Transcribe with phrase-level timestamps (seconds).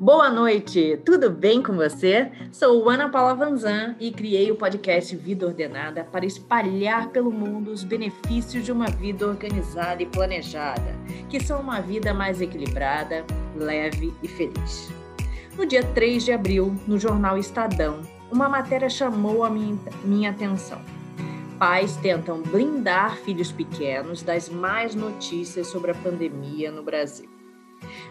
[0.00, 2.30] Boa noite, tudo bem com você?
[2.52, 7.82] Sou Ana Paula Vanzan e criei o podcast Vida Ordenada para espalhar pelo mundo os
[7.82, 10.94] benefícios de uma vida organizada e planejada,
[11.28, 13.24] que são uma vida mais equilibrada,
[13.56, 14.88] leve e feliz.
[15.56, 20.80] No dia 3 de abril, no jornal Estadão, uma matéria chamou a minha, minha atenção.
[21.58, 27.37] Pais tentam blindar filhos pequenos das más notícias sobre a pandemia no Brasil.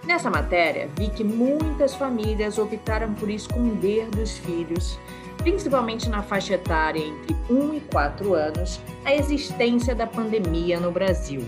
[0.05, 4.97] Nessa matéria, vi que muitas famílias optaram por esconder dos filhos,
[5.37, 11.41] principalmente na faixa etária entre 1 e 4 anos, a existência da pandemia no Brasil,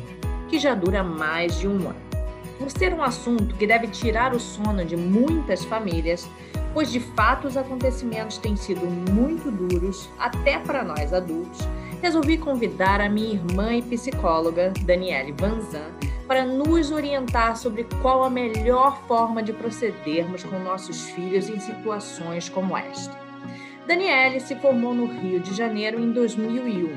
[0.49, 2.09] que já dura mais de um ano.
[2.57, 6.29] Por ser um assunto que deve tirar o sono de muitas famílias,
[6.73, 11.59] pois de fato os acontecimentos têm sido muito duros, até para nós adultos,
[12.01, 15.91] resolvi convidar a minha irmã e psicóloga, Daniele Vanzan,
[16.29, 22.47] para nos orientar sobre qual a melhor forma de procedermos com nossos filhos em situações
[22.47, 23.17] como esta.
[23.87, 26.87] Daniele se formou no Rio de Janeiro em 2001.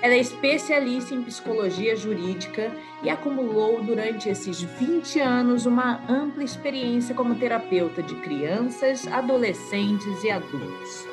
[0.00, 2.70] Ela é especialista em psicologia jurídica
[3.02, 10.30] e acumulou durante esses 20 anos uma ampla experiência como terapeuta de crianças, adolescentes e
[10.30, 11.04] adultos.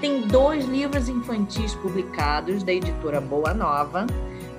[0.00, 4.06] Tem dois livros infantis publicados da editora Boa Nova,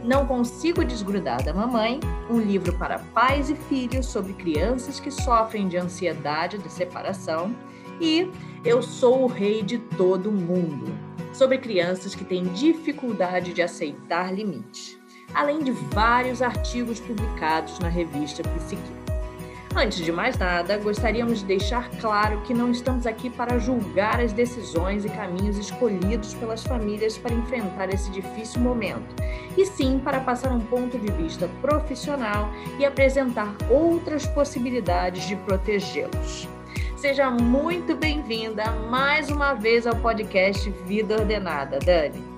[0.04, 2.00] não Consigo Desgrudar da Mamãe,
[2.30, 7.56] um livro para pais e filhos sobre crianças que sofrem de ansiedade de separação,
[8.00, 8.30] e
[8.66, 10.92] Eu Sou o Rei de Todo Mundo,
[11.34, 14.98] sobre crianças que têm dificuldade de aceitar limites,
[15.34, 19.01] além de vários artigos publicados na revista Psique.
[19.74, 24.34] Antes de mais nada, gostaríamos de deixar claro que não estamos aqui para julgar as
[24.34, 29.16] decisões e caminhos escolhidos pelas famílias para enfrentar esse difícil momento,
[29.58, 36.50] e sim para passar um ponto de vista profissional e apresentar outras possibilidades de protegê-los.
[36.98, 42.31] Seja muito bem-vinda mais uma vez ao podcast Vida Ordenada, Dani.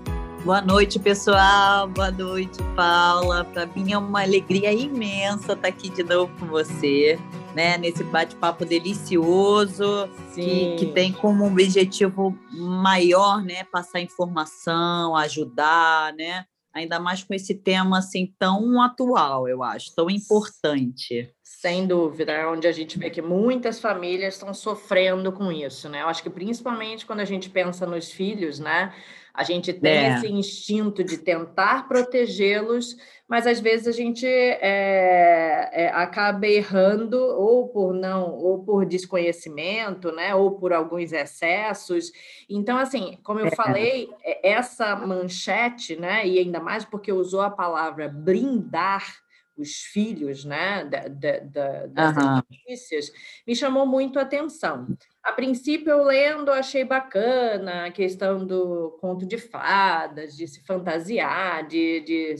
[0.43, 1.87] Boa noite, pessoal.
[1.87, 3.45] Boa noite, Paula.
[3.45, 7.17] Para mim é uma alegria imensa estar aqui de novo com você,
[7.55, 7.77] né?
[7.77, 13.63] Nesse bate-papo delicioso que, que, tem como objetivo maior, né?
[13.71, 16.43] Passar informação, ajudar, né?
[16.73, 21.31] Ainda mais com esse tema assim tão atual, eu acho, tão importante.
[21.41, 26.01] Sem dúvida, onde a gente vê que muitas famílias estão sofrendo com isso, né?
[26.01, 28.91] Eu acho que principalmente quando a gente pensa nos filhos, né?
[29.33, 30.13] A gente tem é.
[30.13, 32.95] esse instinto de tentar protegê-los,
[33.27, 40.11] mas às vezes a gente é, é, acaba errando ou por não, ou por desconhecimento,
[40.11, 40.35] né?
[40.35, 42.11] Ou por alguns excessos.
[42.47, 43.55] Então, assim, como eu é.
[43.55, 46.27] falei, é, essa manchete, né?
[46.27, 49.22] E ainda mais porque usou a palavra blindar
[49.58, 52.36] os filhos, né, da, da, da, das uhum.
[52.36, 53.12] notícias,
[53.46, 54.88] me chamou muito a atenção.
[55.24, 61.68] A princípio, eu lendo, achei bacana a questão do conto de fadas, de se fantasiar,
[61.68, 62.36] de, de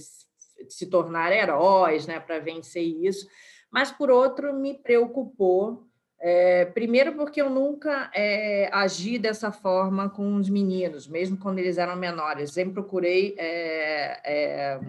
[0.70, 3.28] se tornar heróis né, para vencer isso.
[3.72, 5.88] Mas, por outro, me preocupou.
[6.20, 11.78] É, primeiro, porque eu nunca é, agi dessa forma com os meninos, mesmo quando eles
[11.78, 12.52] eram menores.
[12.52, 14.80] Sempre procurei é, é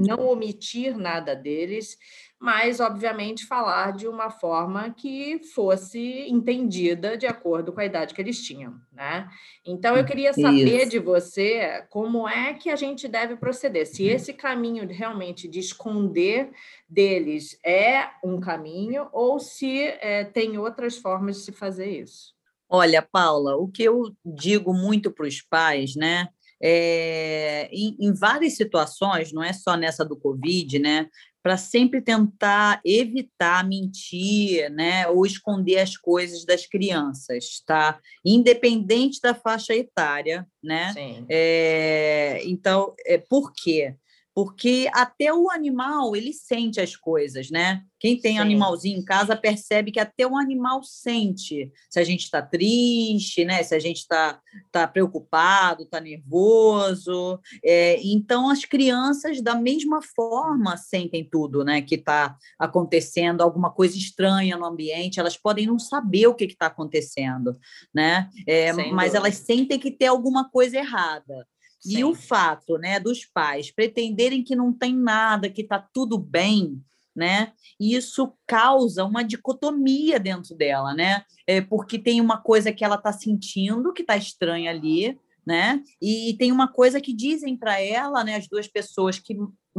[0.00, 1.96] não omitir nada deles
[2.40, 8.20] mas, obviamente, falar de uma forma que fosse entendida de acordo com a idade que
[8.22, 9.28] eles tinham, né?
[9.62, 10.90] Então, eu queria saber Isso.
[10.90, 16.50] de você como é que a gente deve proceder, se esse caminho realmente de esconder
[16.88, 22.34] deles é um caminho ou se é, tem outras formas de se fazer isso.
[22.66, 26.28] Olha, Paula, o que eu digo muito para os pais, né?
[26.62, 31.08] É, em, em, várias situações, não é só nessa do Covid, né?
[31.42, 37.98] para sempre tentar evitar mentir, né, ou esconder as coisas das crianças, tá?
[38.24, 40.92] Independente da faixa etária, né?
[40.92, 41.24] Sim.
[41.28, 43.94] É, então, é, por quê?
[44.34, 47.82] Porque até o animal ele sente as coisas, né?
[47.98, 48.38] Quem tem Sim.
[48.38, 53.62] animalzinho em casa percebe que até o animal sente se a gente está triste, né?
[53.62, 54.40] Se a gente está
[54.72, 57.38] tá preocupado, está nervoso.
[57.62, 61.82] É, então as crianças da mesma forma sentem tudo, né?
[61.82, 65.20] Que está acontecendo alguma coisa estranha no ambiente.
[65.20, 67.58] Elas podem não saber o que está acontecendo,
[67.92, 68.30] né?
[68.46, 71.46] É, mas elas sentem que tem alguma coisa errada.
[71.80, 71.98] Sim.
[71.98, 76.82] E o fato né, dos pais pretenderem que não tem nada, que está tudo bem,
[77.16, 77.52] né?
[77.78, 81.24] Isso causa uma dicotomia dentro dela, né?
[81.46, 85.82] É porque tem uma coisa que ela está sentindo que está estranha ali, né?
[86.00, 89.36] E tem uma coisa que dizem para ela, né, as duas pessoas que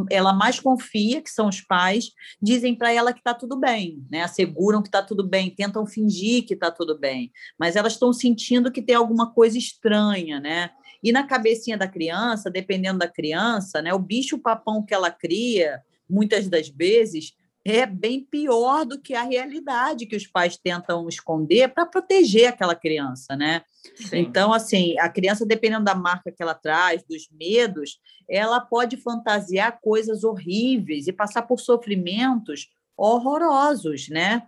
[0.10, 2.12] ela mais confia, que são os pais,
[2.42, 4.24] dizem para ela que está tudo bem, né?
[4.24, 8.72] Asseguram que está tudo bem, tentam fingir que está tudo bem, mas elas estão sentindo
[8.72, 10.72] que tem alguma coisa estranha, né?
[11.04, 15.82] E na cabecinha da criança, dependendo da criança, né, o bicho papão que ela cria,
[16.10, 17.34] muitas das vezes,
[17.64, 22.76] é bem pior do que a realidade que os pais tentam esconder para proteger aquela
[22.76, 23.62] criança, né?
[23.96, 24.18] Sim.
[24.18, 29.80] Então, assim, a criança, dependendo da marca que ela traz, dos medos, ela pode fantasiar
[29.80, 34.44] coisas horríveis e passar por sofrimentos horrorosos, né?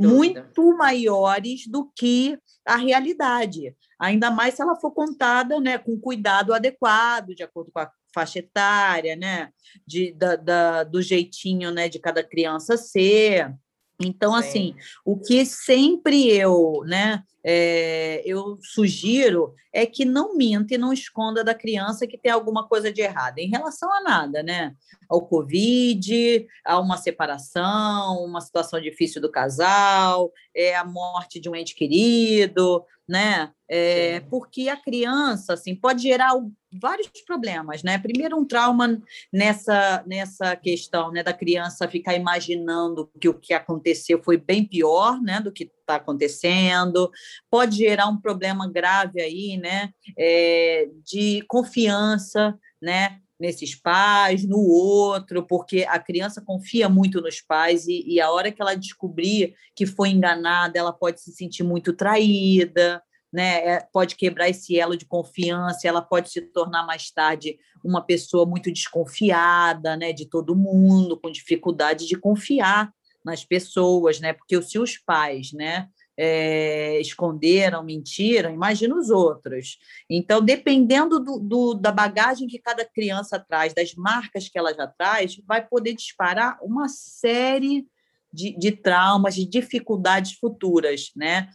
[0.00, 3.74] Muito maiores do que a realidade.
[3.98, 8.38] Ainda mais se ela for contada, né, com cuidado adequado, de acordo com a faixa
[8.38, 9.50] etária, né,
[9.86, 13.54] de, da, da, do jeitinho, né, de cada criança ser.
[14.00, 14.38] Então, Sim.
[14.38, 14.74] assim,
[15.04, 21.44] o que sempre eu, né, é, eu sugiro é que não minta e não esconda
[21.44, 24.74] da criança que tem alguma coisa de errado em relação a nada, né?
[25.08, 31.54] Ao Covid, a uma separação, uma situação difícil do casal, é a morte de um
[31.54, 33.52] ente querido, né?
[33.68, 36.34] É, porque a criança assim pode gerar
[36.72, 37.98] vários problemas, né?
[37.98, 39.00] Primeiro um trauma
[39.32, 45.20] nessa nessa questão, né, da criança ficar imaginando que o que aconteceu foi bem pior,
[45.20, 47.10] né, do que está acontecendo.
[47.50, 53.20] Pode gerar um problema grave aí, né, é, de confiança, né?
[53.40, 58.52] nesses pais, no outro, porque a criança confia muito nos pais e, e, a hora
[58.52, 63.02] que ela descobrir que foi enganada, ela pode se sentir muito traída,
[63.32, 63.66] né?
[63.66, 68.44] É, pode quebrar esse elo de confiança, ela pode se tornar mais tarde uma pessoa
[68.44, 72.92] muito desconfiada, né, de todo mundo, com dificuldade de confiar
[73.24, 74.32] nas pessoas, né?
[74.32, 79.78] Porque se os pais, né, é, esconderam, mentiram, imagina os outros.
[80.08, 84.86] Então, dependendo do, do, da bagagem que cada criança traz, das marcas que ela já
[84.86, 87.86] traz, vai poder disparar uma série
[88.32, 91.48] de, de traumas, de dificuldades futuras, né?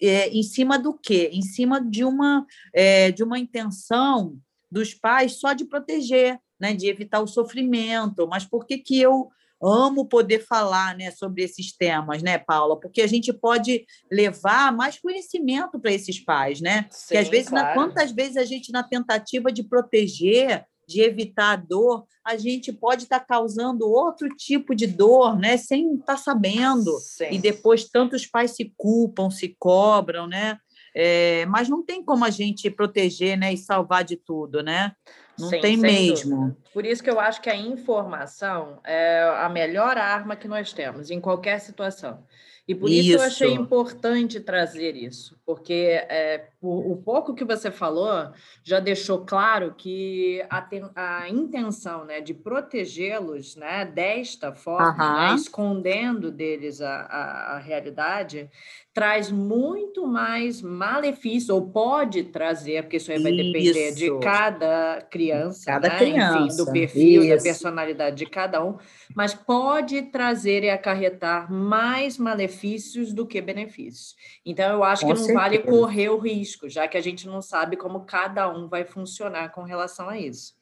[0.00, 1.30] É, em cima do quê?
[1.32, 4.38] Em cima de uma, é, de uma intenção
[4.70, 6.74] dos pais só de proteger, né?
[6.74, 8.26] de evitar o sofrimento.
[8.26, 9.30] Mas por que, que eu
[9.62, 12.78] amo poder falar né, sobre esses temas, né, Paula?
[12.78, 16.86] Porque a gente pode levar mais conhecimento para esses pais, né?
[16.90, 17.68] Sim, que às vezes, claro.
[17.68, 22.72] na, quantas vezes a gente, na tentativa de proteger, de evitar a dor, a gente
[22.72, 26.98] pode estar tá causando outro tipo de dor, né, sem estar tá sabendo.
[27.00, 27.28] Sim.
[27.30, 30.58] E depois tantos pais se culpam, se cobram, né?
[30.96, 34.92] É, mas não tem como a gente proteger, né, e salvar de tudo, né?
[35.38, 36.36] Não Sim, tem mesmo.
[36.36, 36.56] Dúvida.
[36.72, 41.10] Por isso que eu acho que a informação é a melhor arma que nós temos
[41.10, 42.24] em qualquer situação.
[42.66, 47.44] E por isso, isso eu achei importante trazer isso, porque é, o, o, pouco que
[47.44, 48.30] você falou
[48.62, 50.66] já deixou claro que a,
[50.96, 58.50] a intenção né, de protegê-los né, desta forma, né, escondendo deles a, a, a realidade,
[58.94, 63.96] traz muito mais malefício, ou pode trazer, porque isso aí vai depender isso.
[63.98, 65.23] de cada criança,
[65.64, 65.98] cada né?
[65.98, 66.38] criança.
[66.38, 67.36] Enfim, do perfil, isso.
[67.36, 68.76] da personalidade de cada um,
[69.14, 74.16] mas pode trazer e acarretar mais malefícios do que benefícios.
[74.44, 75.40] Então, eu acho Com que não certeza.
[75.40, 79.50] vale correr o risco, já que a gente não sabe como cada um vai funcionar
[79.50, 80.54] com relação a isso.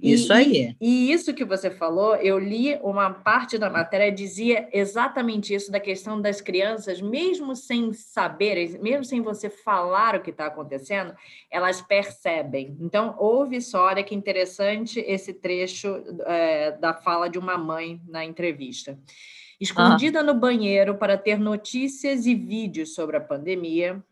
[0.00, 0.76] Isso e, aí.
[0.80, 5.70] E, e, isso que você falou, eu li uma parte da matéria dizia exatamente isso
[5.70, 11.14] da questão das crianças, mesmo sem saber, mesmo sem você falar o que está acontecendo,
[11.50, 12.76] elas percebem.
[12.80, 18.24] Então, ouve só, olha que interessante esse trecho é, da fala de uma mãe na
[18.24, 18.98] entrevista.
[19.60, 20.22] Escondida ah.
[20.22, 24.02] no banheiro para ter notícias e vídeos sobre a pandemia,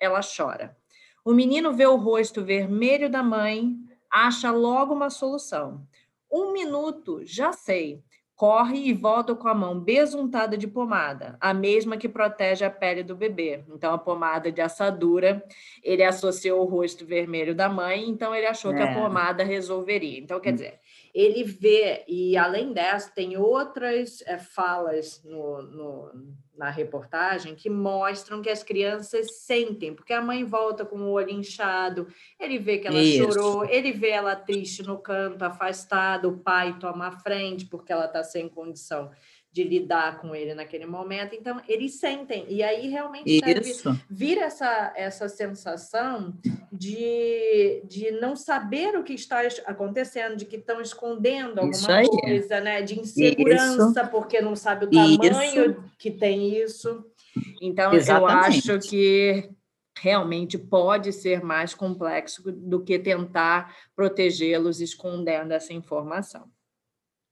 [0.00, 0.76] ela chora.
[1.24, 3.76] O menino vê o rosto vermelho da mãe,
[4.10, 5.86] acha logo uma solução.
[6.30, 8.02] Um minuto, já sei.
[8.34, 13.02] Corre e volta com a mão besuntada de pomada, a mesma que protege a pele
[13.02, 13.64] do bebê.
[13.70, 15.42] Então, a pomada de assadura,
[15.82, 18.76] ele associou o rosto vermelho da mãe, então ele achou é.
[18.76, 18.94] que a é.
[18.94, 20.18] pomada resolveria.
[20.18, 20.56] Então, quer hum.
[20.56, 20.80] dizer,
[21.16, 26.12] ele vê, e além dessa, tem outras é, falas no, no,
[26.54, 31.30] na reportagem que mostram que as crianças sentem, porque a mãe volta com o olho
[31.30, 32.06] inchado,
[32.38, 33.32] ele vê que ela Isso.
[33.32, 38.04] chorou, ele vê ela triste no canto, afastada, o pai toma a frente porque ela
[38.04, 39.10] está sem condição
[39.56, 41.34] de lidar com ele naquele momento.
[41.34, 42.44] Então, eles sentem.
[42.46, 43.72] E aí realmente deve
[44.10, 46.34] vir essa, essa sensação
[46.70, 52.82] de, de não saber o que está acontecendo, de que estão escondendo alguma coisa, né?
[52.82, 54.10] De insegurança, isso.
[54.10, 55.84] porque não sabe o tamanho isso.
[55.98, 57.06] que tem isso.
[57.62, 58.68] Então, Exatamente.
[58.68, 59.48] eu acho que
[59.98, 66.46] realmente pode ser mais complexo do que tentar protegê-los escondendo essa informação.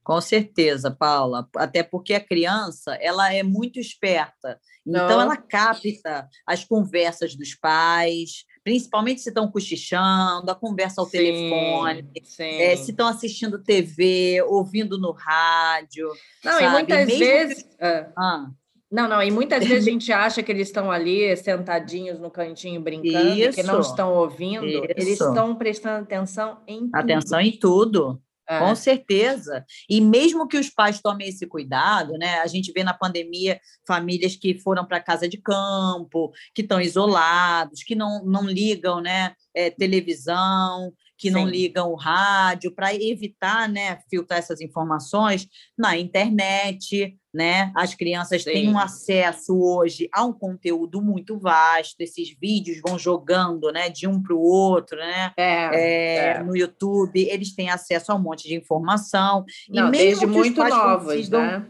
[0.05, 5.23] Com certeza, Paula, até porque a criança ela é muito esperta, então Não.
[5.23, 12.07] ela capta as conversas dos pais, principalmente se estão cochichando, a conversa ao sim, telefone,
[12.39, 16.09] é, se estão assistindo TV, ouvindo no rádio.
[16.45, 16.65] Não, sabe?
[16.65, 17.63] e muitas Mesmo vezes.
[17.63, 17.77] Que...
[17.81, 18.51] Ah.
[18.93, 22.81] Não, não, e muitas vezes a gente acha que eles estão ali sentadinhos no cantinho
[22.81, 23.57] brincando, Isso.
[23.57, 24.85] que não estão ouvindo, Isso.
[24.85, 26.95] eles estão prestando atenção em tudo.
[26.95, 28.23] Atenção em tudo.
[28.49, 28.59] É.
[28.59, 29.65] Com certeza.
[29.89, 32.41] E mesmo que os pais tomem esse cuidado, né?
[32.41, 37.83] A gente vê na pandemia famílias que foram para casa de campo, que estão isolados,
[37.83, 40.93] que não, não ligam né, é, televisão,
[41.25, 41.37] que Sim.
[41.37, 47.73] não ligam o rádio, para evitar né, filtrar essas informações na internet, né?
[47.75, 48.51] As crianças Sim.
[48.51, 54.07] têm um acesso hoje a um conteúdo muito vasto, esses vídeos vão jogando, né, de
[54.07, 55.33] um para o outro, né?
[55.35, 59.47] É, é, é, No YouTube, eles têm acesso a um monte de informação.
[59.71, 61.65] Não, e mesmo desde muito novos, né?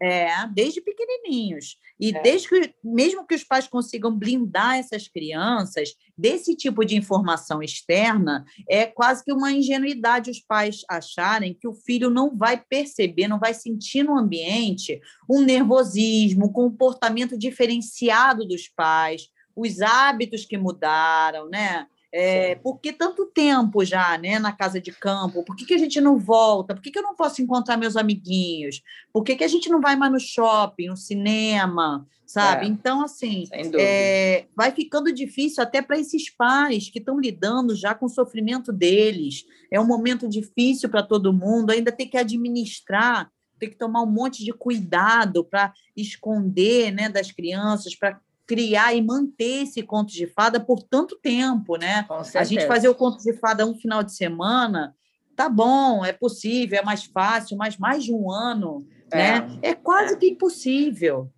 [0.00, 1.78] É, desde pequenininhos.
[1.98, 2.22] E é.
[2.22, 8.44] desde que, mesmo que os pais consigam blindar essas crianças desse tipo de informação externa,
[8.68, 13.38] é quase que uma ingenuidade os pais acharem que o filho não vai perceber, não
[13.38, 21.48] vai sentir no ambiente um nervosismo, um comportamento diferenciado dos pais, os hábitos que mudaram,
[21.48, 21.86] né?
[22.18, 25.44] É, por que tanto tempo já né, na casa de campo?
[25.44, 26.74] Por que, que a gente não volta?
[26.74, 28.80] Por que, que eu não posso encontrar meus amiguinhos?
[29.12, 32.06] Por que, que a gente não vai mais no shopping, no cinema?
[32.26, 32.64] Sabe?
[32.64, 33.44] É, então, assim,
[33.78, 38.72] é, vai ficando difícil até para esses pais que estão lidando já com o sofrimento
[38.72, 39.44] deles.
[39.70, 44.10] É um momento difícil para todo mundo, ainda tem que administrar tem que tomar um
[44.10, 50.26] monte de cuidado para esconder né, das crianças, para criar e manter esse conto de
[50.26, 52.06] fada por tanto tempo, né?
[52.34, 54.94] A gente fazer o conto de fada um final de semana,
[55.34, 59.16] tá bom, é possível, é mais fácil, mas mais de um ano, é.
[59.16, 59.58] né?
[59.62, 60.16] É quase é.
[60.16, 61.30] que impossível,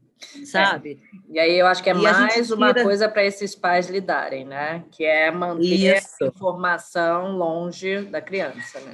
[0.45, 1.00] sabe?
[1.03, 1.35] É.
[1.35, 4.85] E aí eu acho que é e mais uma coisa para esses pais lidarem, né?
[4.91, 6.25] Que é manter Isso.
[6.25, 8.93] a informação longe da criança, né?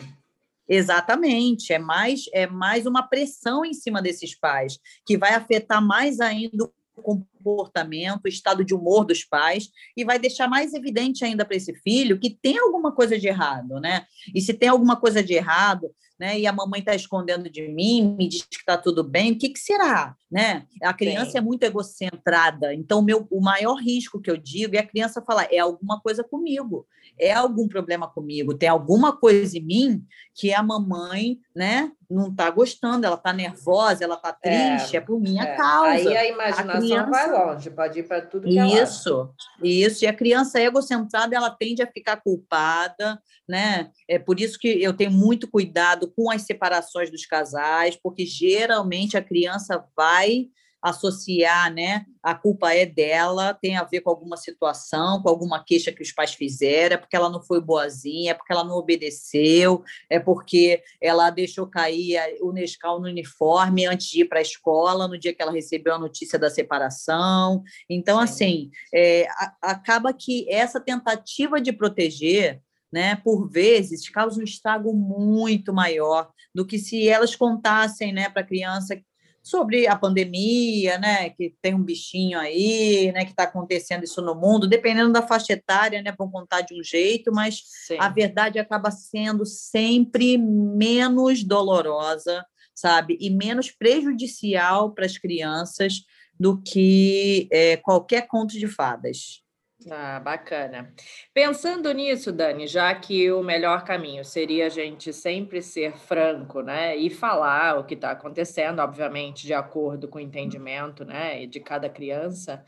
[0.66, 6.20] Exatamente, é mais é mais uma pressão em cima desses pais que vai afetar mais
[6.20, 11.44] ainda o comportamento, o estado de humor dos pais, e vai deixar mais evidente ainda
[11.44, 14.06] para esse filho que tem alguma coisa de errado, né?
[14.34, 16.38] E se tem alguma coisa de errado, né?
[16.38, 19.48] E a mamãe está escondendo de mim, me diz que está tudo bem, o que,
[19.48, 20.64] que será, né?
[20.82, 21.38] A criança Sim.
[21.38, 25.22] é muito egocentrada, então o meu, o maior risco que eu digo é a criança
[25.22, 26.86] falar é alguma coisa comigo,
[27.18, 31.92] é algum problema comigo, tem alguma coisa em mim que a mamãe, né?
[32.08, 35.56] Não está gostando, ela está nervosa, ela está triste, é, é, por minha é.
[35.56, 35.90] causa.
[35.90, 37.10] Aí a imaginação a criança...
[37.10, 40.04] vai longe, pode ir para tudo que Isso, é isso.
[40.04, 43.90] E a criança egocentrada, ela tende a ficar culpada, né?
[44.08, 49.16] É por isso que eu tenho muito cuidado com as separações dos casais, porque geralmente
[49.16, 50.48] a criança vai
[50.84, 52.04] associar, né?
[52.22, 56.12] A culpa é dela, tem a ver com alguma situação, com alguma queixa que os
[56.12, 60.82] pais fizeram, é porque ela não foi boazinha, é porque ela não obedeceu, é porque
[61.00, 65.34] ela deixou cair o Nescau no uniforme antes de ir para a escola, no dia
[65.34, 67.62] que ela recebeu a notícia da separação.
[67.88, 68.24] Então, Sim.
[68.24, 69.26] assim, é,
[69.62, 72.60] acaba que essa tentativa de proteger
[72.92, 78.42] né, por vezes, causa um estrago muito maior do que se elas contassem né, para
[78.42, 78.96] a criança
[79.44, 84.34] sobre a pandemia, né, que tem um bichinho aí, né, que está acontecendo isso no
[84.34, 87.98] mundo, dependendo da faixa etária, né, vão contar de um jeito, mas Sim.
[88.00, 92.42] a verdade acaba sendo sempre menos dolorosa,
[92.74, 96.00] sabe, e menos prejudicial para as crianças
[96.40, 99.43] do que é, qualquer conto de fadas.
[99.90, 100.94] Ah, bacana.
[101.32, 106.96] Pensando nisso, Dani, já que o melhor caminho seria a gente sempre ser franco, né,
[106.96, 111.88] e falar o que está acontecendo, obviamente, de acordo com o entendimento, né, de cada
[111.90, 112.64] criança,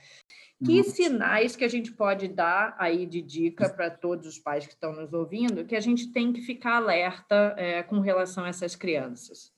[0.65, 4.73] que sinais que a gente pode dar aí de dica para todos os pais que
[4.73, 8.75] estão nos ouvindo que a gente tem que ficar alerta é, com relação a essas
[8.75, 9.53] crianças?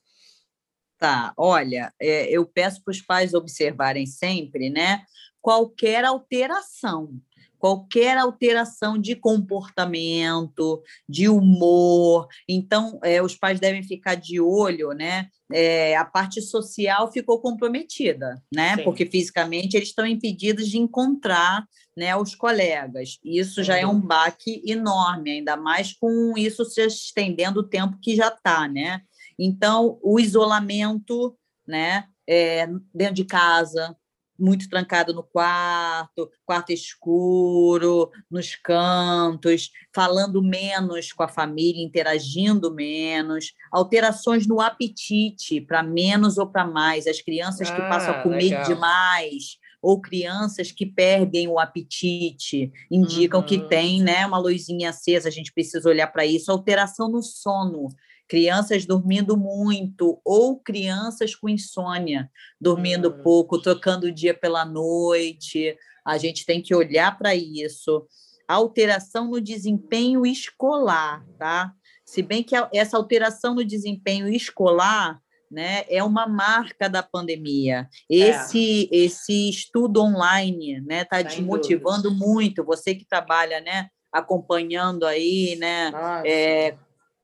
[0.97, 5.03] Tá, olha, é, eu peço para os pais observarem sempre, né,
[5.41, 7.19] qualquer alteração
[7.59, 12.27] qualquer alteração de comportamento, de humor.
[12.47, 15.27] Então, é, os pais devem ficar de olho, né?
[15.51, 18.77] É, a parte social ficou comprometida, né?
[18.77, 18.83] Sim.
[18.83, 21.65] Porque fisicamente eles estão impedidos de encontrar
[21.97, 23.19] né, os colegas.
[23.23, 28.15] Isso já é um baque enorme, ainda mais com isso se estendendo o tempo que
[28.15, 29.01] já está, né?
[29.37, 31.37] Então, o isolamento,
[31.67, 32.05] né?
[32.31, 33.97] É, dentro de casa,
[34.39, 43.53] muito trancado no quarto, quarto escuro, nos cantos, falando menos com a família, interagindo menos,
[43.71, 48.49] alterações no apetite, para menos ou para mais, as crianças que passam a ah, comer
[48.49, 48.63] legal.
[48.63, 53.45] demais, ou crianças que perdem o apetite, indicam uhum.
[53.45, 57.87] que tem né, uma luzinha acesa, a gente precisa olhar para isso, alteração no sono,
[58.29, 62.29] crianças dormindo muito, ou crianças com insônia,
[62.61, 63.23] dormindo uhum.
[63.23, 68.05] pouco, trocando o dia pela noite, a gente tem que olhar para isso.
[68.47, 71.73] Alteração no desempenho escolar, tá?
[72.05, 75.19] Se bem que essa alteração no desempenho escolar
[75.51, 77.89] né, é uma marca da pandemia.
[78.07, 78.95] Esse é.
[78.95, 82.63] esse estudo online, né, está desmotivando muito.
[82.63, 85.91] Você que trabalha, né, acompanhando aí, né,
[86.23, 86.77] é,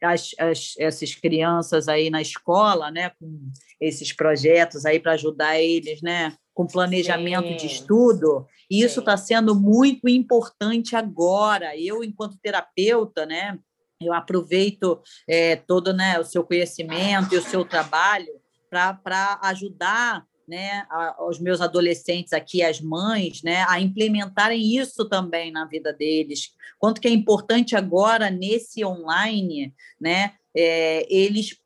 [0.06, 6.02] as, as, essas crianças aí na escola, né, com esses projetos aí para ajudar eles,
[6.02, 7.58] né, com planejamento Sim.
[7.58, 8.46] de estudo.
[8.70, 11.78] E isso está sendo muito importante agora.
[11.78, 13.60] Eu, enquanto terapeuta, né,
[14.02, 18.32] eu aproveito é, todo né, o seu conhecimento e o seu trabalho
[18.70, 20.86] para ajudar né,
[21.28, 26.54] os meus adolescentes aqui, as mães, né, a implementarem isso também na vida deles.
[26.78, 31.58] Quanto que é importante agora nesse online, né, é, eles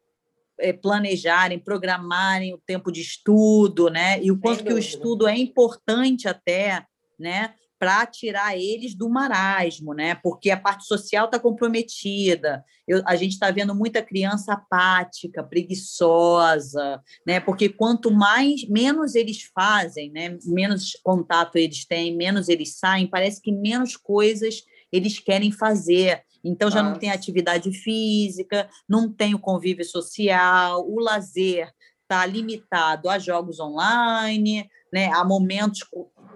[0.59, 5.37] é, planejarem, programarem o tempo de estudo, né, e o quanto que o estudo é
[5.37, 6.85] importante até,
[7.17, 10.13] né, para tirar eles do marasmo, né?
[10.15, 12.63] Porque a parte social está comprometida.
[12.85, 17.39] Eu, a gente está vendo muita criança apática, preguiçosa, né?
[17.39, 20.37] Porque quanto mais menos eles fazem, né?
[20.43, 26.21] Menos contato eles têm, menos eles saem, parece que menos coisas eles querem fazer.
[26.43, 31.71] Então já não tem atividade física, não tem o convívio social, o lazer
[32.01, 35.83] está limitado a jogos online, né, a momentos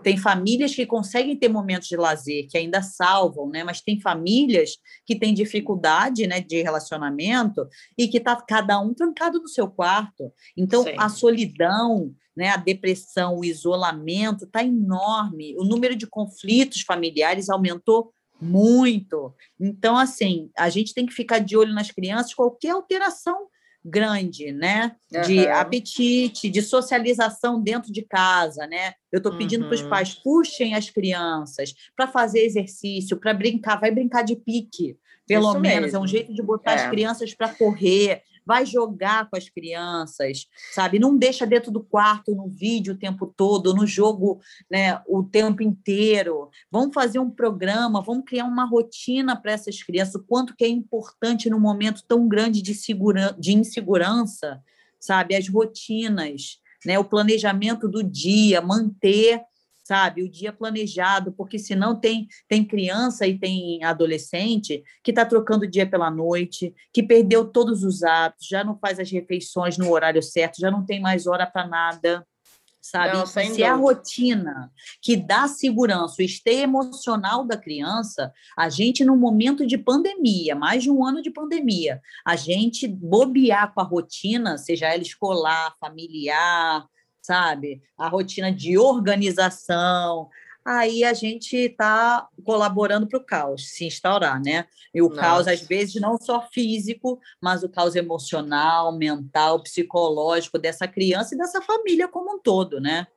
[0.03, 3.63] tem famílias que conseguem ter momentos de lazer, que ainda salvam, né?
[3.63, 7.67] Mas tem famílias que têm dificuldade, né, de relacionamento
[7.97, 10.31] e que está cada um trancado no seu quarto.
[10.55, 10.95] Então, Sim.
[10.97, 15.55] a solidão, né, a depressão, o isolamento está enorme.
[15.57, 18.11] O número de conflitos familiares aumentou
[18.41, 19.33] muito.
[19.59, 23.47] Então, assim, a gente tem que ficar de olho nas crianças, qualquer alteração
[23.83, 24.95] grande, né?
[25.25, 25.55] De uhum.
[25.55, 28.93] apetite, de socialização dentro de casa, né?
[29.11, 29.69] Eu estou pedindo uhum.
[29.69, 34.97] para os pais puxem as crianças para fazer exercício, para brincar, vai brincar de pique,
[35.27, 35.97] pelo Isso menos mesmo.
[35.97, 36.75] é um jeito de botar é.
[36.75, 40.99] as crianças para correr, vai jogar com as crianças, sabe?
[40.99, 45.63] Não deixa dentro do quarto, no vídeo o tempo todo, no jogo né, o tempo
[45.63, 46.49] inteiro.
[46.71, 50.67] Vamos fazer um programa, vamos criar uma rotina para essas crianças, o quanto que é
[50.67, 54.61] importante num momento tão grande de, segura, de insegurança,
[54.99, 55.35] sabe?
[55.35, 56.99] As rotinas, né?
[56.99, 59.41] o planejamento do dia, manter
[59.83, 60.23] sabe?
[60.23, 65.69] O dia planejado, porque senão tem, tem criança e tem adolescente que está trocando o
[65.69, 70.23] dia pela noite, que perdeu todos os atos, já não faz as refeições no horário
[70.23, 72.25] certo, já não tem mais hora para nada.
[72.81, 73.13] Sabe?
[73.13, 74.69] Não, Se é a rotina
[75.01, 80.83] que dá segurança, o esteio emocional da criança, a gente, no momento de pandemia, mais
[80.83, 86.85] de um ano de pandemia, a gente bobear com a rotina, seja ela escolar, familiar,
[87.23, 87.81] sabe?
[87.97, 90.29] A rotina de organização.
[90.65, 94.65] Aí a gente está colaborando para o caos se instaurar, né?
[94.93, 95.21] E o Nossa.
[95.21, 101.37] caos, às vezes, não só físico, mas o caos emocional, mental, psicológico dessa criança e
[101.37, 103.07] dessa família como um todo, né?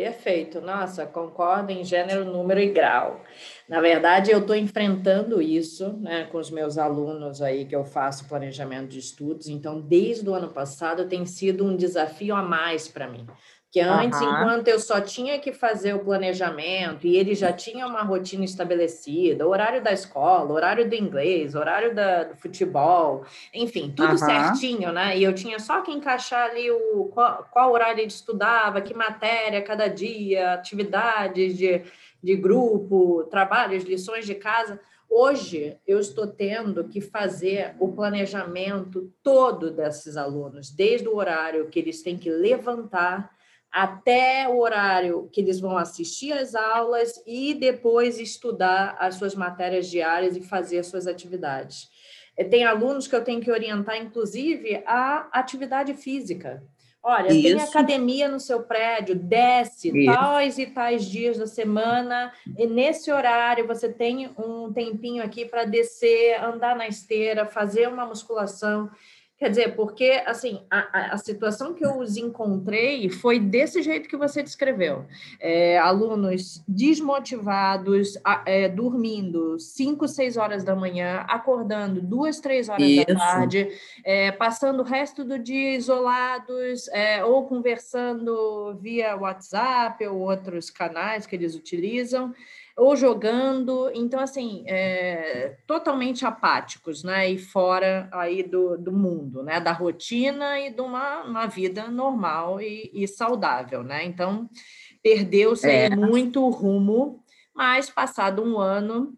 [0.00, 3.22] Perfeito, nossa, concordo em gênero, número e grau.
[3.68, 8.26] Na verdade, eu estou enfrentando isso né, com os meus alunos aí que eu faço
[8.26, 9.46] planejamento de estudos.
[9.46, 13.26] Então, desde o ano passado tem sido um desafio a mais para mim.
[13.72, 14.26] Que antes, uhum.
[14.26, 19.46] enquanto eu só tinha que fazer o planejamento e ele já tinha uma rotina estabelecida,
[19.46, 24.18] horário da escola, horário do inglês, horário da, do futebol, enfim, tudo uhum.
[24.18, 25.16] certinho, né?
[25.16, 29.62] E eu tinha só que encaixar ali o qual, qual horário ele estudava, que matéria
[29.62, 31.82] cada dia, atividades de,
[32.20, 34.80] de grupo, trabalhos, lições de casa.
[35.08, 41.78] Hoje eu estou tendo que fazer o planejamento todo desses alunos, desde o horário que
[41.78, 43.30] eles têm que levantar
[43.72, 49.88] até o horário que eles vão assistir às aulas e depois estudar as suas matérias
[49.88, 51.88] diárias e fazer as suas atividades.
[52.36, 56.62] Eh, tem alunos que eu tenho que orientar, inclusive, a atividade física.
[57.02, 57.42] Olha, Isso.
[57.42, 60.12] tem academia no seu prédio, desce Isso.
[60.12, 65.64] tais e tais dias da semana, e nesse horário você tem um tempinho aqui para
[65.64, 68.90] descer, andar na esteira, fazer uma musculação.
[69.40, 74.16] Quer dizer, porque assim a, a, situação que eu os encontrei foi desse jeito que
[74.16, 75.06] você descreveu.
[75.40, 82.86] É, alunos desmotivados, a, é, dormindo 5, 6 horas da manhã, acordando duas, três horas
[82.86, 83.06] Isso.
[83.06, 83.68] da tarde,
[84.04, 91.24] é, passando o resto do dia isolados, é, ou conversando via WhatsApp ou outros canais
[91.24, 92.34] que eles utilizam
[92.80, 97.30] ou jogando, então assim, é, totalmente apáticos, né?
[97.30, 99.60] E fora aí do, do mundo, né?
[99.60, 104.02] Da rotina e de uma, uma vida normal e, e saudável, né?
[104.06, 104.48] Então
[105.02, 105.94] perdeu-se é.
[105.94, 107.22] muito rumo,
[107.54, 109.14] mas passado um ano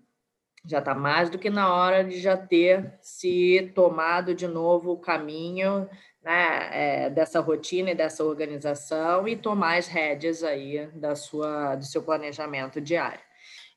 [0.67, 4.99] já está mais do que na hora de já ter se tomado de novo o
[4.99, 5.89] caminho
[6.21, 11.85] né, é, dessa rotina e dessa organização e tomar as rédeas aí da sua, do
[11.85, 13.21] seu planejamento diário.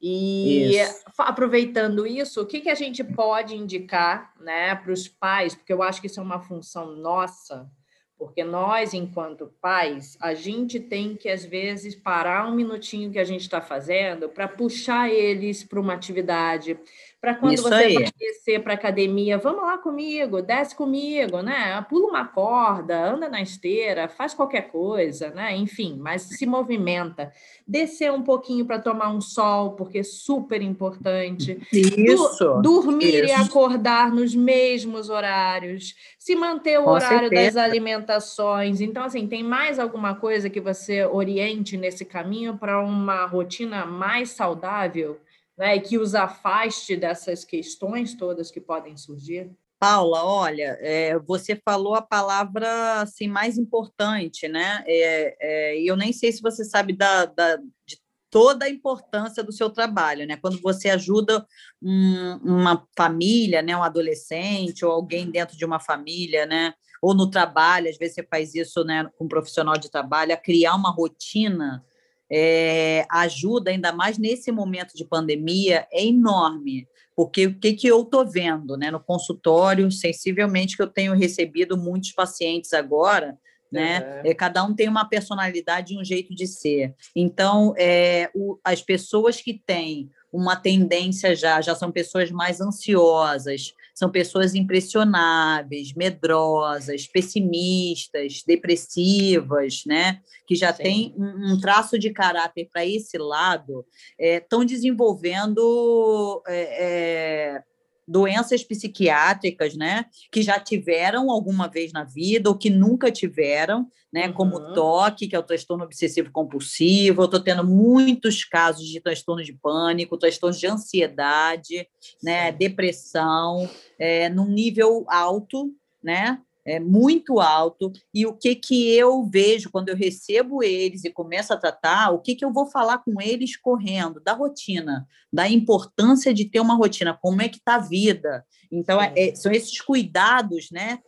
[0.02, 1.04] E isso.
[1.18, 5.56] aproveitando isso, o que, que a gente pode indicar né, para os pais?
[5.56, 7.70] Porque eu acho que isso é uma função nossa,
[8.18, 13.24] porque nós, enquanto pais, a gente tem que, às vezes, parar um minutinho que a
[13.26, 16.80] gente está fazendo para puxar eles para uma atividade,
[17.26, 17.94] para quando Isso você aí.
[17.96, 21.84] vai descer para academia, vamos lá comigo, desce comigo, né?
[21.90, 25.56] Pula uma corda, anda na esteira, faz qualquer coisa, né?
[25.58, 27.32] Enfim, mas se movimenta.
[27.68, 31.60] Descer um pouquinho para tomar um sol, porque é super importante.
[31.74, 32.62] Isso.
[32.62, 33.26] dormir isso.
[33.26, 37.54] e acordar nos mesmos horários, se manter o Com horário certeza.
[37.54, 38.82] das alimentações.
[38.82, 44.30] Então, assim, tem mais alguma coisa que você oriente nesse caminho para uma rotina mais
[44.30, 45.20] saudável?
[45.58, 49.52] Né, e que os afaste dessas questões todas que podem surgir?
[49.80, 54.84] Paula, olha, é, você falou a palavra assim, mais importante, né?
[54.88, 59.52] É, é, eu nem sei se você sabe da, da, de toda a importância do
[59.52, 60.38] seu trabalho, né?
[60.38, 61.46] Quando você ajuda
[61.82, 67.30] um, uma família, né, um adolescente ou alguém dentro de uma família, né, ou no
[67.30, 70.92] trabalho, às vezes você faz isso, né, com um profissional de trabalho, a criar uma
[70.92, 71.84] rotina
[72.32, 76.88] é, ajuda, ainda mais nesse momento de pandemia, é enorme.
[77.16, 81.78] Porque o que, que eu estou vendo né, no consultório, sensivelmente, que eu tenho recebido
[81.78, 83.38] muitos pacientes agora,
[83.72, 84.22] né?
[84.24, 84.34] É.
[84.34, 86.94] Cada um tem uma personalidade e um jeito de ser.
[87.16, 93.74] Então, é, o, as pessoas que têm uma tendência já, já são pessoas mais ansiosas,
[93.96, 100.20] são pessoas impressionáveis, medrosas, pessimistas, depressivas, né?
[100.46, 100.84] Que já Sim.
[100.84, 103.86] têm um, um, traço de caráter para esse lado,
[104.20, 107.64] estão é, desenvolvendo é,
[108.08, 114.28] doenças psiquiátricas, né, que já tiveram alguma vez na vida ou que nunca tiveram, né,
[114.28, 114.34] uhum.
[114.34, 117.22] como toque, que é o transtorno obsessivo compulsivo.
[117.22, 121.88] Eu estou tendo muitos casos de transtorno de pânico, transtorno de ansiedade,
[122.24, 125.72] né, depressão, é, num nível alto,
[126.04, 131.12] né, é muito alto e o que que eu vejo quando eu recebo eles e
[131.12, 135.48] começo a tratar, o que que eu vou falar com eles correndo da rotina, da
[135.48, 138.44] importância de ter uma rotina, como é que tá a vida.
[138.72, 141.00] Então é, é, são esses cuidados, né,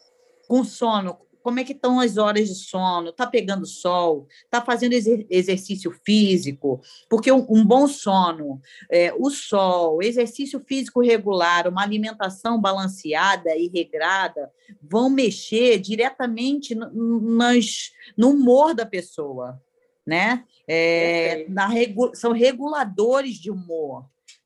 [0.47, 1.17] com sono,
[1.47, 6.81] como é que estão as horas de sono, está pegando sol, está fazendo exercício físico,
[7.10, 8.60] porque um, um bom sono,
[8.91, 17.21] é, o sol, exercício físico regular, uma alimentação balanceada e regrada vão mexer diretamente no,
[17.21, 19.57] nas, no humor da pessoa,
[20.05, 20.43] né?
[20.67, 24.03] É, regu, são reguladores de humor.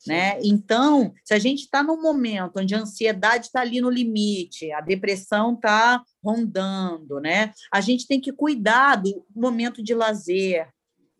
[0.08, 0.40] Né?
[0.44, 4.82] Então, se a gente está num momento onde a ansiedade está ali no limite, a
[4.82, 7.52] depressão está rondando, né?
[7.72, 10.68] A gente tem que cuidar do momento de lazer,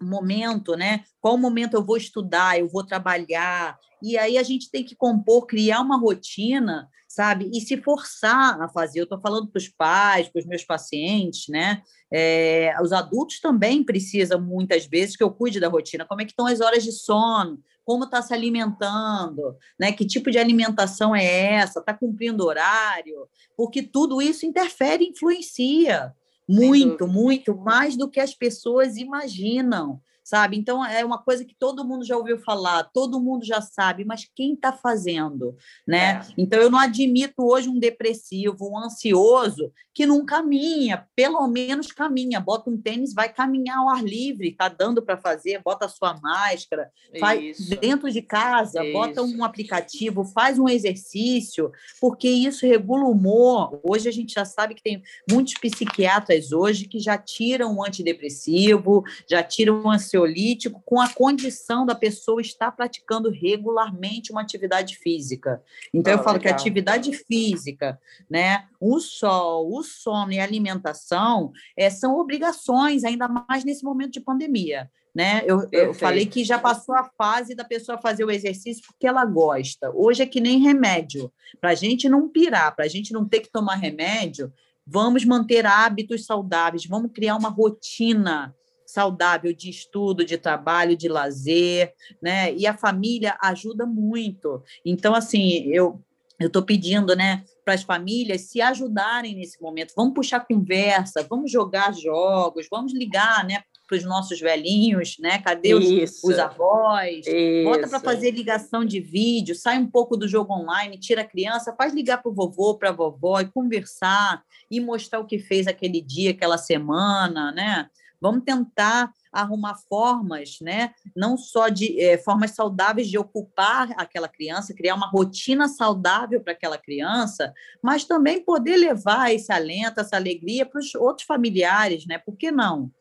[0.02, 1.04] momento, né?
[1.20, 5.46] Qual momento eu vou estudar, eu vou trabalhar, e aí a gente tem que compor,
[5.46, 7.50] criar uma rotina, sabe?
[7.54, 9.00] E se forçar a fazer.
[9.00, 11.82] Eu estou falando para os pais, para os meus pacientes, né?
[12.14, 16.06] É, os adultos também precisam, muitas vezes, que eu cuide da rotina.
[16.06, 17.60] Como é que estão as horas de sono?
[17.84, 19.92] como está se alimentando, né?
[19.92, 21.80] Que tipo de alimentação é essa?
[21.80, 23.28] Está cumprindo horário?
[23.58, 26.14] Porque tudo isso interfere, influencia
[26.48, 30.56] muito, muito mais do que as pessoas imaginam sabe?
[30.58, 34.26] Então é uma coisa que todo mundo já ouviu falar, todo mundo já sabe, mas
[34.34, 36.22] quem está fazendo, né?
[36.22, 36.22] É.
[36.38, 42.40] Então eu não admito hoje um depressivo, um ansioso que não caminha, pelo menos caminha,
[42.40, 46.18] bota um tênis, vai caminhar ao ar livre, tá dando para fazer, bota a sua
[46.22, 46.90] máscara,
[47.20, 48.94] faz dentro de casa, isso.
[48.94, 53.82] bota um aplicativo, faz um exercício, porque isso regula o humor.
[53.84, 59.04] Hoje a gente já sabe que tem muitos psiquiatras hoje que já tiram o antidepressivo,
[59.30, 64.98] já tiram o ansioso ansiolítico com a condição da pessoa estar praticando regularmente uma atividade
[64.98, 65.62] física.
[65.94, 66.42] Então, oh, eu falo legal.
[66.42, 73.04] que a atividade física, né, o sol, o sono e a alimentação é, são obrigações,
[73.04, 74.90] ainda mais nesse momento de pandemia.
[75.14, 75.42] Né?
[75.46, 79.26] Eu, eu falei que já passou a fase da pessoa fazer o exercício porque ela
[79.26, 79.92] gosta.
[79.94, 81.30] Hoje é que nem remédio.
[81.60, 84.54] Para a gente não pirar, para a gente não ter que tomar remédio,
[84.88, 88.56] vamos manter hábitos saudáveis, vamos criar uma rotina
[88.92, 92.54] saudável de estudo, de trabalho, de lazer, né?
[92.54, 94.62] E a família ajuda muito.
[94.86, 96.02] Então, assim, eu
[96.40, 99.94] eu estou pedindo, né, para as famílias se ajudarem nesse momento.
[99.96, 105.38] Vamos puxar conversa, vamos jogar jogos, vamos ligar, né, para os nossos velhinhos, né?
[105.40, 107.28] Cadê os, os avós?
[107.28, 107.64] Isso.
[107.66, 111.76] Bota para fazer ligação de vídeo, sai um pouco do jogo online, tira a criança,
[111.78, 115.68] faz ligar para o vovô, para a vovó e conversar e mostrar o que fez
[115.68, 117.90] aquele dia, aquela semana, né?
[118.22, 120.94] Vamos tentar arrumar formas, né?
[121.16, 126.54] Não só de é, formas saudáveis de ocupar aquela criança, criar uma rotina saudável para
[126.54, 132.18] aquela criança, mas também poder levar esse alento, essa alegria para os outros familiares, né?
[132.18, 132.92] Por que não?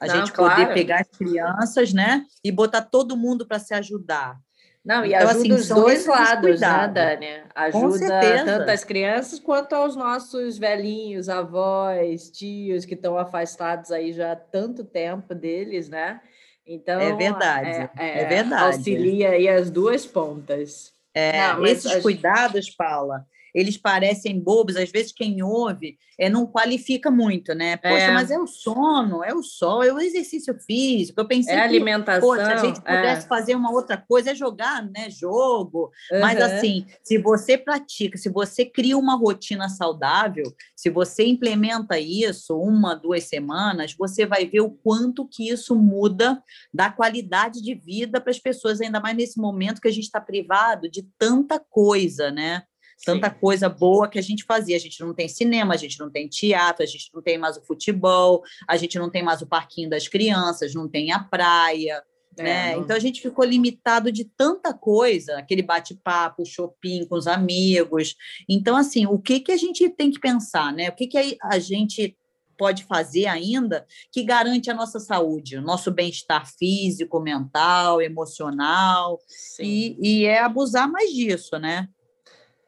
[0.00, 0.54] A não, gente claro.
[0.54, 4.38] poder pegar as crianças, né, e botar todo mundo para se ajudar.
[4.86, 7.26] Não, e então, ajuda assim, os dois lados, né, Dani?
[7.56, 14.30] Ajuda tanto as crianças quanto aos nossos velhinhos, avós, tios que estão afastados aí já
[14.30, 16.20] há tanto tempo deles, né?
[16.64, 18.76] Então, é verdade, é, é, é verdade.
[18.76, 20.92] Auxilia aí as duas pontas.
[21.12, 27.10] É, Não, esses cuidados, Paula, eles parecem bobos, às vezes quem ouve é, não qualifica
[27.10, 27.78] muito, né?
[27.78, 28.12] Poxa, é.
[28.12, 31.18] mas é o sono, é o sol, é o exercício físico.
[31.18, 33.28] Eu pensei é que, alimentação, poxa, a gente pudesse é.
[33.28, 35.08] fazer uma outra coisa, é jogar, né?
[35.08, 35.90] Jogo.
[36.12, 36.20] Uhum.
[36.20, 40.44] Mas assim, se você pratica, se você cria uma rotina saudável,
[40.76, 46.42] se você implementa isso uma, duas semanas, você vai ver o quanto que isso muda
[46.74, 50.20] da qualidade de vida para as pessoas, ainda mais nesse momento que a gente está
[50.20, 52.62] privado de tanta coisa, né?
[53.04, 53.36] Tanta Sim.
[53.40, 54.76] coisa boa que a gente fazia.
[54.76, 57.56] A gente não tem cinema, a gente não tem teatro, a gente não tem mais
[57.56, 62.02] o futebol, a gente não tem mais o parquinho das crianças, não tem a praia.
[62.38, 62.76] É, né?
[62.76, 68.14] Então a gente ficou limitado de tanta coisa, aquele bate-papo, shopping com os amigos.
[68.48, 70.90] Então, assim, o que, que a gente tem que pensar, né?
[70.90, 72.16] O que, que a gente
[72.58, 79.18] pode fazer ainda que garante a nossa saúde, o nosso bem-estar físico, mental, emocional,
[79.60, 81.88] e, e é abusar mais disso, né?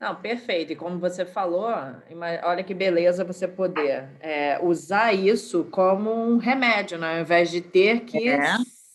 [0.01, 0.73] Não, perfeito.
[0.73, 1.69] E como você falou,
[2.45, 7.17] olha que beleza você poder é, usar isso como um remédio, né?
[7.17, 8.41] ao invés de ter que é.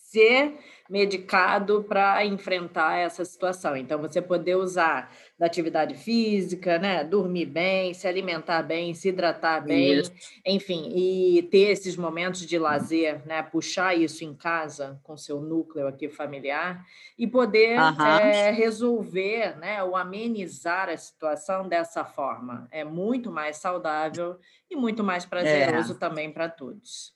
[0.02, 3.76] ser medicado para enfrentar essa situação.
[3.76, 7.02] Então, você poder usar da atividade física, né?
[7.02, 10.12] Dormir bem, se alimentar bem, se hidratar bem, isso.
[10.46, 13.42] enfim, e ter esses momentos de lazer, né?
[13.42, 16.84] Puxar isso em casa com seu núcleo aqui familiar
[17.18, 19.82] e poder é, resolver, né?
[19.82, 22.68] Ou amenizar a situação dessa forma.
[22.70, 24.38] É muito mais saudável
[24.70, 25.96] e muito mais prazeroso é.
[25.96, 27.12] também para todos.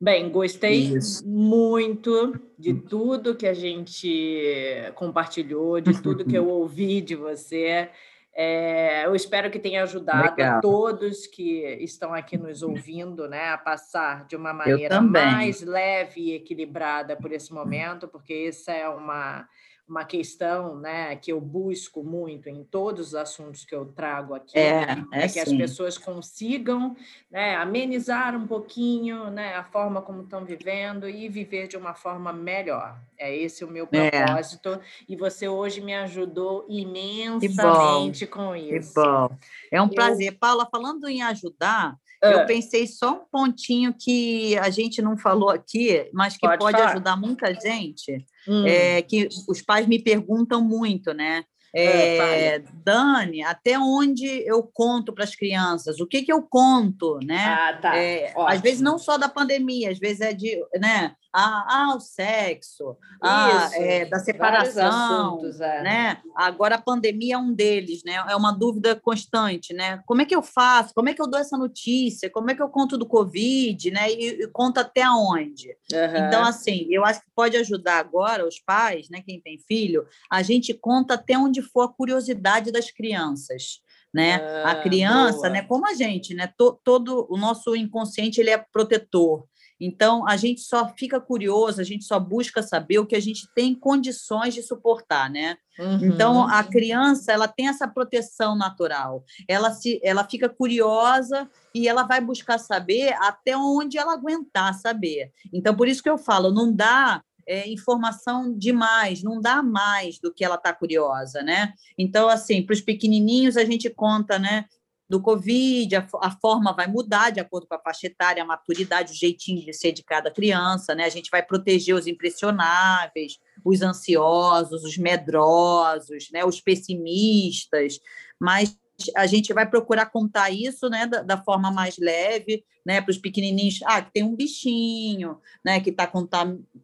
[0.00, 1.26] Bem, gostei Isso.
[1.26, 7.90] muito de tudo que a gente compartilhou, de tudo que eu ouvi de você.
[8.32, 13.58] É, eu espero que tenha ajudado a todos que estão aqui nos ouvindo né, a
[13.58, 19.48] passar de uma maneira mais leve e equilibrada por esse momento, porque essa é uma
[19.88, 24.58] uma questão né, que eu busco muito em todos os assuntos que eu trago aqui,
[24.58, 26.94] é, é, é que as pessoas consigam
[27.30, 32.32] né, amenizar um pouquinho né, a forma como estão vivendo e viver de uma forma
[32.32, 33.00] melhor.
[33.16, 34.10] É esse o meu é.
[34.10, 34.68] propósito.
[34.68, 34.80] É.
[35.08, 38.94] E você hoje me ajudou imensamente com isso.
[38.94, 39.30] Que bom.
[39.72, 39.94] É um eu...
[39.94, 40.38] prazer.
[40.38, 42.44] Paula, falando em ajudar, eu ah.
[42.44, 47.16] pensei só um pontinho que a gente não falou aqui, mas que pode, pode ajudar
[47.16, 48.66] muita gente, hum.
[48.66, 51.44] é que os pais me perguntam muito, né?
[51.74, 56.00] É, é, Dani, até onde eu conto para as crianças?
[56.00, 57.44] O que, que eu conto, né?
[57.44, 57.96] Ah, tá.
[57.96, 61.14] É, às vezes não só da pandemia, às vezes é de, né?
[61.32, 65.82] Ah, ah o sexo, ah, é, da separação, assuntos, é.
[65.82, 66.18] né?
[66.34, 68.14] Agora a pandemia é um deles, né?
[68.28, 70.02] É uma dúvida constante, né?
[70.06, 70.94] Como é que eu faço?
[70.94, 72.30] Como é que eu dou essa notícia?
[72.30, 74.10] Como é que eu conto do Covid, né?
[74.10, 75.68] E, e conto até onde?
[75.92, 76.26] Uhum.
[76.26, 79.22] Então, assim, eu acho que pode ajudar agora os pais, né?
[79.24, 84.36] Quem tem filho, a gente conta até onde for a curiosidade das crianças né?
[84.64, 85.50] Ah, a criança, boa.
[85.50, 85.62] né?
[85.62, 86.50] Como a gente, né?
[86.56, 89.44] todo o nosso inconsciente ele é protetor.
[89.80, 93.46] Então, a gente só fica curioso, a gente só busca saber o que a gente
[93.54, 95.56] tem condições de suportar, né?
[95.78, 96.06] Uhum.
[96.06, 99.24] Então, a criança, ela tem essa proteção natural.
[99.46, 105.30] Ela se ela fica curiosa e ela vai buscar saber até onde ela aguentar saber.
[105.52, 110.32] Então, por isso que eu falo, não dá é, informação demais, não dá mais do
[110.32, 111.72] que ela está curiosa, né?
[111.96, 114.66] Então, assim, para os pequenininhos a gente conta, né?
[115.08, 119.12] do Covid, a, a, forma vai mudar de acordo com a faixa etária, a maturidade,
[119.12, 121.04] o jeitinho de ser de cada criança, né?
[121.04, 126.44] A gente vai proteger os impressionáveis, os ansiosos, os medrosos, né?
[126.44, 127.98] Os pessimistas,
[128.38, 128.76] mas
[129.16, 133.18] a gente vai procurar contar isso, né, da, da forma mais leve, né, para os
[133.18, 136.10] pequenininhos, ah, que tem um bichinho, né, que está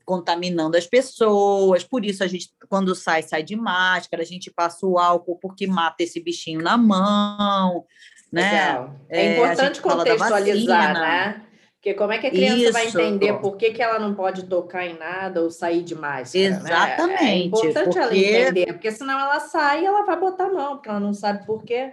[0.04, 4.86] contaminando as pessoas, por isso a gente, quando sai, sai de máscara, a gente passa
[4.86, 7.84] o álcool porque mata esse bichinho na mão,
[8.32, 8.50] né?
[8.50, 8.94] Legal.
[9.08, 11.44] É, é importante contextualizar, né?
[11.84, 12.72] Porque como é que a criança Isso.
[12.72, 16.46] vai entender por que, que ela não pode tocar em nada ou sair de máscara?
[16.46, 17.22] Exatamente.
[17.22, 17.30] Né?
[17.30, 17.98] É importante porque...
[17.98, 21.12] ela entender, porque senão ela sai e ela vai botar a mão, porque ela não
[21.12, 21.92] sabe por quê.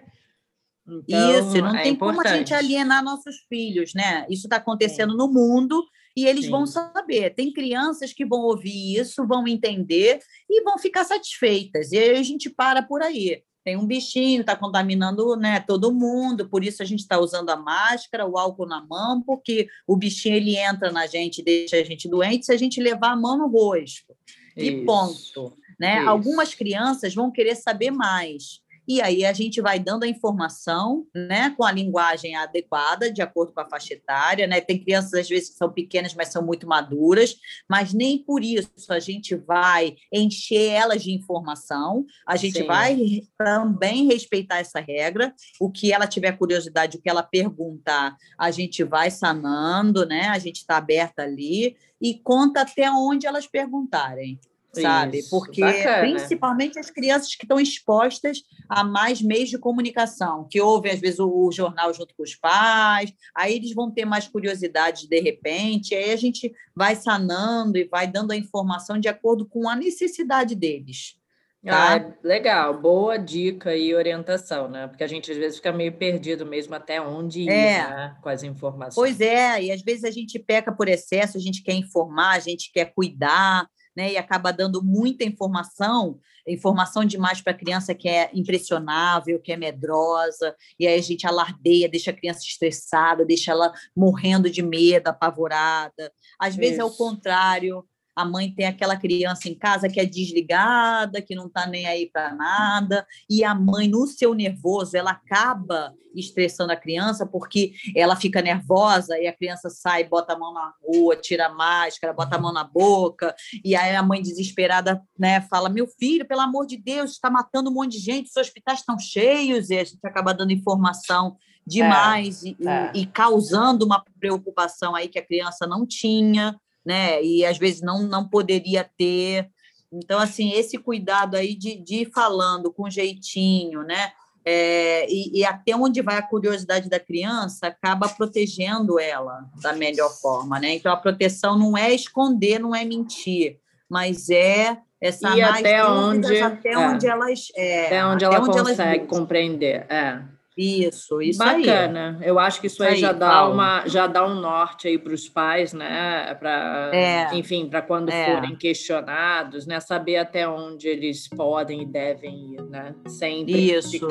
[0.87, 2.17] Então, Isso, não é tem importante.
[2.17, 4.25] como a gente alienar nossos filhos, né?
[4.29, 5.17] Isso está acontecendo Sim.
[5.17, 6.51] no mundo e eles Sim.
[6.51, 7.33] vão saber.
[7.35, 11.91] Tem crianças que vão ouvir isso, vão entender e vão ficar satisfeitas.
[11.91, 16.49] E aí a gente para por aí tem um bichinho, está contaminando né, todo mundo,
[16.49, 20.35] por isso a gente está usando a máscara, o álcool na mão, porque o bichinho
[20.35, 23.47] ele entra na gente, deixa a gente doente se a gente levar a mão no
[23.47, 24.15] rosto.
[24.57, 24.65] Isso.
[24.65, 25.57] E ponto.
[25.79, 25.99] Né?
[25.99, 28.60] Algumas crianças vão querer saber mais.
[28.87, 33.53] E aí a gente vai dando a informação, né, com a linguagem adequada, de acordo
[33.53, 34.59] com a faixa etária, né?
[34.59, 37.35] Tem crianças às vezes que são pequenas, mas são muito maduras,
[37.69, 42.05] mas nem por isso a gente vai encher elas de informação.
[42.27, 42.65] A gente Sim.
[42.65, 45.33] vai também respeitar essa regra.
[45.59, 50.27] O que ela tiver curiosidade, o que ela perguntar, a gente vai sanando, né?
[50.29, 54.39] A gente está aberta ali e conta até onde elas perguntarem
[54.73, 55.19] sabe?
[55.19, 55.99] Isso, Porque bacana.
[55.99, 61.19] principalmente as crianças que estão expostas a mais meios de comunicação, que ouvem às vezes
[61.19, 65.93] o, o, jornal junto com os pais, aí eles vão ter mais curiosidade de repente,
[65.93, 70.55] aí a gente vai sanando e vai dando a informação de acordo com a necessidade
[70.55, 71.19] deles.
[71.63, 71.95] Tá?
[71.95, 74.87] Ah, legal, boa dica e orientação, né?
[74.87, 77.87] Porque a gente às vezes fica meio perdido mesmo até onde ir é.
[77.87, 78.17] né?
[78.19, 78.95] com as informações.
[78.95, 82.39] Pois é, e às vezes a gente peca por excesso, a gente quer informar, a
[82.39, 88.07] gente quer cuidar, né, e acaba dando muita informação, informação demais para a criança que
[88.07, 93.51] é impressionável, que é medrosa, e aí a gente alardeia, deixa a criança estressada, deixa
[93.51, 96.11] ela morrendo de medo, apavorada.
[96.39, 96.81] Às vezes Isso.
[96.81, 101.47] é o contrário, a mãe tem aquela criança em casa que é desligada, que não
[101.47, 106.75] está nem aí para nada, e a mãe, no seu nervoso, ela acaba estressando a
[106.75, 111.45] criança porque ela fica nervosa e a criança sai, bota a mão na rua, tira
[111.45, 115.87] a máscara, bota a mão na boca, e aí a mãe desesperada né, fala: Meu
[115.87, 119.69] filho, pelo amor de Deus, está matando um monte de gente, os hospitais estão cheios,
[119.69, 122.91] e a gente acaba dando informação demais é, e, é.
[122.95, 127.23] e causando uma preocupação aí que a criança não tinha né?
[127.23, 129.49] E às vezes não, não poderia ter.
[129.91, 134.11] Então, assim, esse cuidado aí de, de ir falando com jeitinho, né?
[134.43, 140.09] É, e, e, até onde vai a curiosidade da criança acaba protegendo ela da melhor
[140.09, 140.73] forma, né?
[140.73, 146.41] Então a proteção não é esconder, não é mentir, mas é essa e até onde
[146.41, 150.23] até é, onde elas é, até onde até ela onde consegue elas compreender, é.
[150.61, 152.17] Isso, isso Bacana.
[152.19, 152.27] Aí.
[152.27, 155.13] Eu acho que isso aí, aí já dá uma já dá um norte aí para
[155.13, 156.35] os pais, né?
[156.35, 157.35] Para é.
[157.35, 158.35] enfim, para quando é.
[158.35, 159.79] forem questionados, né?
[159.79, 162.93] Saber até onde eles podem e devem ir, né?
[163.07, 164.07] Sem isso.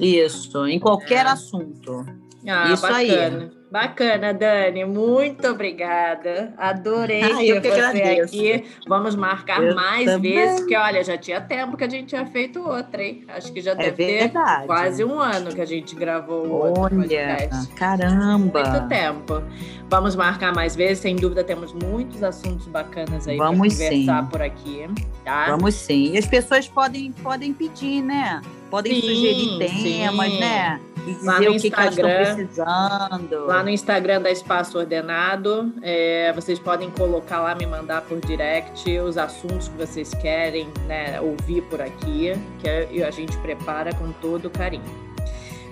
[0.00, 1.30] Isso, em qualquer é.
[1.30, 2.04] assunto.
[2.46, 2.98] Ah, isso bacana.
[2.98, 3.64] aí.
[3.74, 4.84] Bacana, Dani.
[4.84, 6.54] Muito obrigada.
[6.56, 8.22] Adorei ah, ter você agradeço.
[8.22, 8.64] aqui.
[8.86, 10.34] Vamos marcar eu mais também.
[10.34, 13.24] vezes, porque olha, já tinha tempo que a gente tinha feito outra, hein?
[13.26, 14.60] Acho que já é deve verdade.
[14.60, 17.66] ter quase um ano que a gente gravou outro olha, podcast.
[17.74, 18.62] Caramba!
[18.62, 19.42] Muito tempo.
[19.90, 24.28] Vamos marcar mais vezes, sem dúvida temos muitos assuntos bacanas aí para conversar sim.
[24.30, 24.86] por aqui.
[25.24, 25.46] Tá?
[25.46, 26.12] Vamos sim.
[26.12, 28.40] E as pessoas podem, podem pedir, né?
[28.70, 30.38] Podem sim, sugerir temas, sim.
[30.38, 30.80] né?
[31.06, 33.46] E dizer lá no o que, Instagram, que elas estão precisando.
[33.46, 38.98] Lá no Instagram da Espaço Ordenado, é, vocês podem colocar lá, me mandar por direct
[38.98, 44.50] os assuntos que vocês querem né, ouvir por aqui, que a gente prepara com todo
[44.50, 44.82] carinho.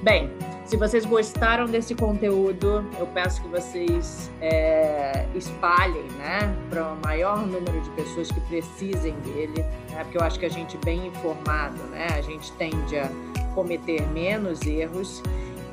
[0.03, 0.31] Bem,
[0.65, 7.47] se vocês gostaram desse conteúdo, eu peço que vocês é, espalhem, né, para o maior
[7.47, 11.77] número de pessoas que precisem dele, né, porque eu acho que a gente bem informado,
[11.91, 13.09] né, a gente tende a
[13.55, 15.23] cometer menos erros.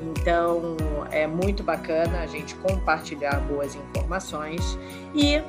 [0.02, 0.76] Então,
[1.10, 4.78] é muito bacana a gente compartilhar boas informações.
[5.14, 5.42] E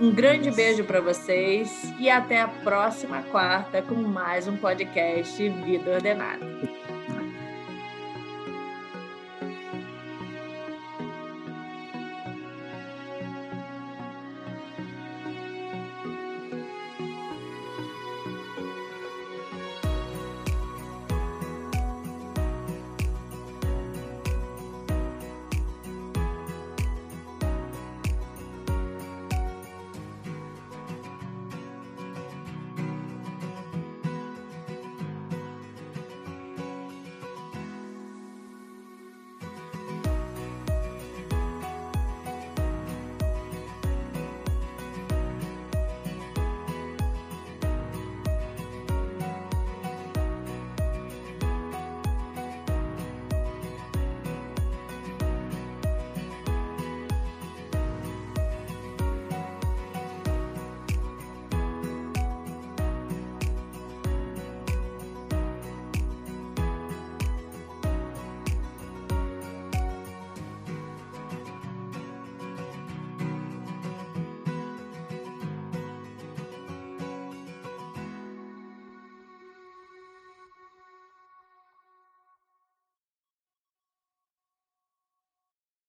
[0.00, 5.90] um grande beijo para vocês e até a próxima quarta com mais um podcast Vida
[5.90, 6.87] Ordenada.